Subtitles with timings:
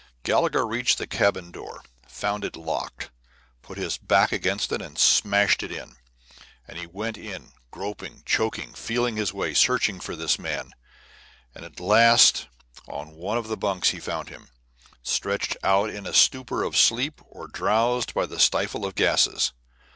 [0.23, 3.11] Gallagher reached the cabin door, found it locked,
[3.61, 5.95] put his back against it and smashed it in.
[6.67, 10.73] Then he went on, groping, choking, feeling his way, searching for his man.
[11.53, 12.47] And at last
[12.87, 14.49] on one of the bunks he found him,
[15.03, 19.53] stretched out in a stupor of sleep or drowsed by the stifle of gases.